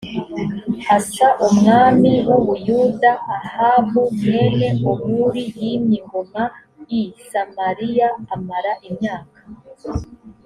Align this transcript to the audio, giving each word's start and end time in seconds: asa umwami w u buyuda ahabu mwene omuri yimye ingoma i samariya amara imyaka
asa 0.97 1.27
umwami 1.47 2.11
w 2.27 2.29
u 2.37 2.39
buyuda 2.45 3.11
ahabu 3.37 4.01
mwene 4.19 4.67
omuri 4.91 5.41
yimye 5.57 5.95
ingoma 6.01 6.43
i 6.99 7.01
samariya 7.29 8.07
amara 8.33 8.73
imyaka 8.89 9.39